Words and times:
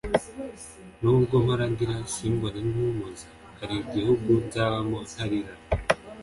nubwo 1.01 1.33
mpora 1.43 1.65
ndira 1.71 1.95
simbone 2.13 2.59
numpoza 2.71 3.27
harigihugu 3.59 4.29
nzabamo 4.45 4.97
ntarira 5.09 5.53